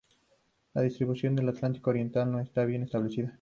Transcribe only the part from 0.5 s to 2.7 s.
Su distribución en el Atlántico oriental no está